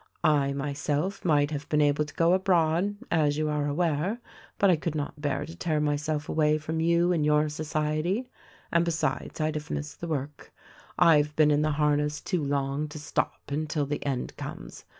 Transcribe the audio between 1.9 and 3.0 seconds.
to go abroad,